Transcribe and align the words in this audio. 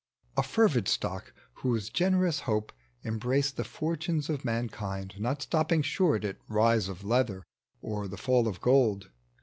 A 0.35 0.41
fervid 0.41 0.87
stock, 0.87 1.31
whose 1.61 1.91
generous 1.91 2.39
hope 2.39 2.73
embraced 3.05 3.55
The 3.55 3.63
fortunes 3.63 4.31
of 4.31 4.41
manlcind, 4.41 5.19
not 5.19 5.43
stopping 5.43 5.83
short 5.83 6.25
At 6.25 6.37
rise 6.47 6.89
of 6.89 7.03
leather, 7.03 7.43
or 7.83 8.07
the 8.07 8.17
fall 8.17 8.47
of 8.47 8.61
gold. 8.61 9.11